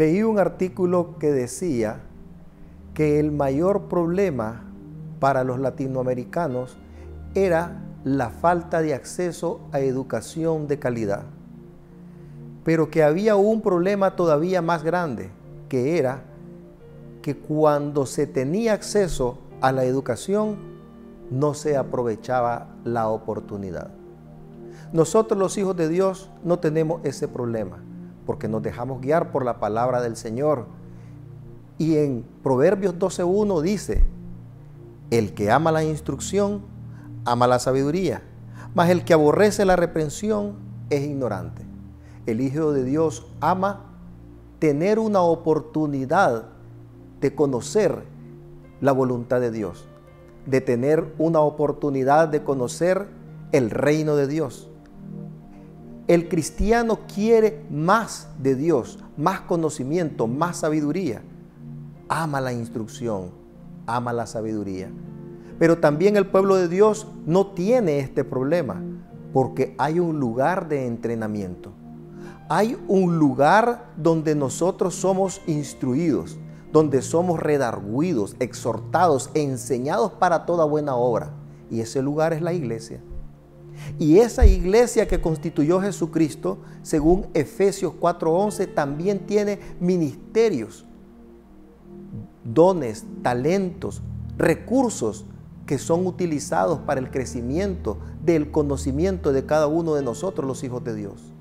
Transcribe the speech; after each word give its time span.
Leí 0.00 0.22
un 0.22 0.38
artículo 0.38 1.18
que 1.18 1.30
decía 1.30 2.00
que 2.94 3.20
el 3.20 3.32
mayor 3.32 3.82
problema 3.90 4.62
para 5.18 5.44
los 5.44 5.60
latinoamericanos 5.60 6.78
era 7.34 7.82
la 8.02 8.30
falta 8.30 8.80
de 8.80 8.94
acceso 8.94 9.60
a 9.72 9.80
educación 9.80 10.68
de 10.68 10.78
calidad, 10.78 11.24
pero 12.64 12.90
que 12.90 13.02
había 13.02 13.36
un 13.36 13.60
problema 13.60 14.16
todavía 14.16 14.62
más 14.62 14.84
grande, 14.84 15.28
que 15.68 15.98
era 15.98 16.22
que 17.20 17.36
cuando 17.36 18.06
se 18.06 18.26
tenía 18.26 18.72
acceso 18.72 19.36
a 19.60 19.70
la 19.70 19.84
educación 19.84 20.56
no 21.30 21.52
se 21.52 21.76
aprovechaba 21.76 22.68
la 22.84 23.08
oportunidad. 23.08 23.90
Nosotros 24.94 25.38
los 25.38 25.58
hijos 25.58 25.76
de 25.76 25.90
Dios 25.90 26.30
no 26.42 26.58
tenemos 26.58 27.02
ese 27.04 27.28
problema 27.28 27.89
porque 28.26 28.48
nos 28.48 28.62
dejamos 28.62 29.00
guiar 29.00 29.32
por 29.32 29.44
la 29.44 29.60
palabra 29.60 30.00
del 30.00 30.16
Señor. 30.16 30.66
Y 31.78 31.96
en 31.96 32.24
Proverbios 32.42 32.94
12.1 32.96 33.60
dice, 33.62 34.04
el 35.10 35.34
que 35.34 35.50
ama 35.50 35.72
la 35.72 35.82
instrucción, 35.82 36.62
ama 37.24 37.46
la 37.46 37.58
sabiduría, 37.58 38.22
mas 38.74 38.90
el 38.90 39.04
que 39.04 39.14
aborrece 39.14 39.64
la 39.64 39.76
reprensión 39.76 40.54
es 40.90 41.02
ignorante. 41.02 41.62
El 42.26 42.40
Hijo 42.40 42.72
de 42.72 42.84
Dios 42.84 43.26
ama 43.40 43.86
tener 44.58 44.98
una 44.98 45.22
oportunidad 45.22 46.44
de 47.20 47.34
conocer 47.34 48.04
la 48.80 48.92
voluntad 48.92 49.40
de 49.40 49.50
Dios, 49.50 49.86
de 50.46 50.60
tener 50.60 51.14
una 51.18 51.40
oportunidad 51.40 52.28
de 52.28 52.44
conocer 52.44 53.08
el 53.52 53.70
reino 53.70 54.16
de 54.16 54.26
Dios. 54.26 54.69
El 56.10 56.28
cristiano 56.28 56.98
quiere 57.14 57.64
más 57.70 58.30
de 58.42 58.56
Dios, 58.56 58.98
más 59.16 59.42
conocimiento, 59.42 60.26
más 60.26 60.56
sabiduría. 60.56 61.22
Ama 62.08 62.40
la 62.40 62.52
instrucción, 62.52 63.30
ama 63.86 64.12
la 64.12 64.26
sabiduría. 64.26 64.90
Pero 65.60 65.78
también 65.78 66.16
el 66.16 66.26
pueblo 66.26 66.56
de 66.56 66.66
Dios 66.66 67.06
no 67.26 67.52
tiene 67.52 68.00
este 68.00 68.24
problema 68.24 68.82
porque 69.32 69.76
hay 69.78 70.00
un 70.00 70.18
lugar 70.18 70.68
de 70.68 70.88
entrenamiento. 70.88 71.70
Hay 72.48 72.76
un 72.88 73.16
lugar 73.16 73.92
donde 73.96 74.34
nosotros 74.34 74.96
somos 74.96 75.40
instruidos, 75.46 76.40
donde 76.72 77.02
somos 77.02 77.38
redarguidos, 77.38 78.34
exhortados, 78.40 79.30
enseñados 79.34 80.10
para 80.10 80.44
toda 80.44 80.64
buena 80.64 80.96
obra. 80.96 81.34
Y 81.70 81.82
ese 81.82 82.02
lugar 82.02 82.32
es 82.32 82.42
la 82.42 82.52
iglesia. 82.52 83.00
Y 83.98 84.18
esa 84.18 84.46
iglesia 84.46 85.08
que 85.08 85.20
constituyó 85.20 85.80
Jesucristo, 85.80 86.58
según 86.82 87.26
Efesios 87.34 87.92
4:11, 87.98 88.66
también 88.66 89.26
tiene 89.26 89.58
ministerios, 89.80 90.84
dones, 92.44 93.04
talentos, 93.22 94.02
recursos 94.36 95.26
que 95.66 95.78
son 95.78 96.06
utilizados 96.06 96.80
para 96.80 97.00
el 97.00 97.10
crecimiento 97.10 97.98
del 98.24 98.50
conocimiento 98.50 99.32
de 99.32 99.46
cada 99.46 99.66
uno 99.66 99.94
de 99.94 100.02
nosotros, 100.02 100.46
los 100.46 100.64
hijos 100.64 100.82
de 100.82 100.94
Dios. 100.94 101.32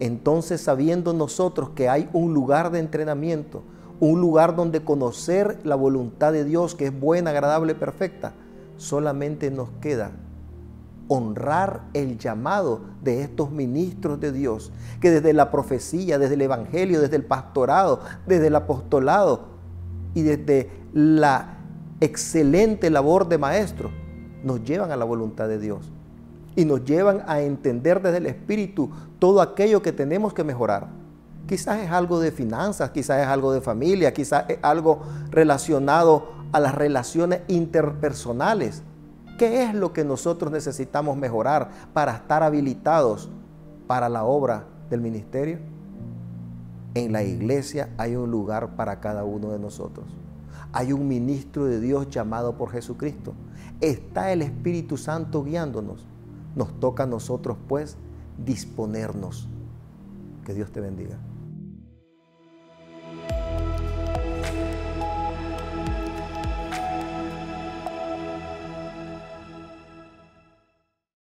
Entonces, 0.00 0.60
sabiendo 0.60 1.12
nosotros 1.12 1.70
que 1.70 1.88
hay 1.88 2.08
un 2.12 2.34
lugar 2.34 2.70
de 2.70 2.78
entrenamiento, 2.78 3.62
un 4.00 4.20
lugar 4.20 4.54
donde 4.54 4.84
conocer 4.84 5.58
la 5.64 5.74
voluntad 5.74 6.32
de 6.32 6.44
Dios, 6.44 6.74
que 6.74 6.86
es 6.86 7.00
buena, 7.00 7.30
agradable, 7.30 7.74
perfecta, 7.74 8.34
solamente 8.76 9.50
nos 9.50 9.70
queda 9.80 10.12
honrar 11.08 11.84
el 11.94 12.18
llamado 12.18 12.82
de 13.02 13.22
estos 13.22 13.50
ministros 13.50 14.20
de 14.20 14.30
Dios, 14.30 14.70
que 15.00 15.10
desde 15.10 15.32
la 15.32 15.50
profecía, 15.50 16.18
desde 16.18 16.34
el 16.34 16.42
evangelio, 16.42 17.00
desde 17.00 17.16
el 17.16 17.24
pastorado, 17.24 18.00
desde 18.26 18.48
el 18.48 18.56
apostolado 18.56 19.46
y 20.14 20.22
desde 20.22 20.70
la 20.92 21.58
excelente 22.00 22.90
labor 22.90 23.28
de 23.28 23.38
maestro, 23.38 23.90
nos 24.44 24.62
llevan 24.62 24.92
a 24.92 24.96
la 24.96 25.04
voluntad 25.04 25.48
de 25.48 25.58
Dios 25.58 25.90
y 26.54 26.64
nos 26.64 26.84
llevan 26.84 27.22
a 27.26 27.40
entender 27.40 28.02
desde 28.02 28.18
el 28.18 28.26
Espíritu 28.26 28.90
todo 29.18 29.40
aquello 29.40 29.82
que 29.82 29.92
tenemos 29.92 30.34
que 30.34 30.44
mejorar. 30.44 30.88
Quizás 31.46 31.80
es 31.80 31.90
algo 31.90 32.20
de 32.20 32.30
finanzas, 32.30 32.90
quizás 32.90 33.22
es 33.22 33.26
algo 33.26 33.52
de 33.52 33.60
familia, 33.60 34.12
quizás 34.12 34.44
es 34.48 34.58
algo 34.60 35.00
relacionado 35.30 36.28
a 36.52 36.60
las 36.60 36.74
relaciones 36.74 37.40
interpersonales 37.48 38.82
¿Qué 39.38 39.62
es 39.62 39.72
lo 39.72 39.92
que 39.92 40.04
nosotros 40.04 40.50
necesitamos 40.50 41.16
mejorar 41.16 41.70
para 41.92 42.12
estar 42.16 42.42
habilitados 42.42 43.30
para 43.86 44.08
la 44.08 44.24
obra 44.24 44.64
del 44.90 45.00
ministerio? 45.00 45.60
En 46.94 47.12
la 47.12 47.22
iglesia 47.22 47.88
hay 47.98 48.16
un 48.16 48.32
lugar 48.32 48.74
para 48.74 48.98
cada 48.98 49.22
uno 49.22 49.50
de 49.52 49.60
nosotros. 49.60 50.06
Hay 50.72 50.92
un 50.92 51.06
ministro 51.06 51.66
de 51.66 51.80
Dios 51.80 52.10
llamado 52.10 52.58
por 52.58 52.72
Jesucristo. 52.72 53.32
Está 53.80 54.32
el 54.32 54.42
Espíritu 54.42 54.96
Santo 54.96 55.44
guiándonos. 55.44 56.04
Nos 56.56 56.80
toca 56.80 57.04
a 57.04 57.06
nosotros 57.06 57.56
pues 57.68 57.96
disponernos. 58.44 59.48
Que 60.44 60.52
Dios 60.52 60.72
te 60.72 60.80
bendiga. 60.80 61.16